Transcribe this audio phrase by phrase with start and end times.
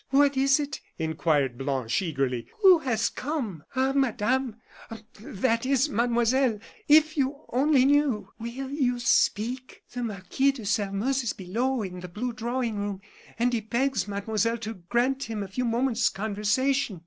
[0.09, 2.47] "What is it?" inquired Blanche, eagerly.
[2.63, 4.55] "Who has come?" "Ah, Madame
[5.19, 11.33] that is, Mademoiselle, if you only knew" "Will you speak?" "The Marquis de Sairmeuse is
[11.33, 12.99] below, in the blue drawing room;
[13.37, 16.99] and he begs Mademoiselle to grant him a few moments' conversation."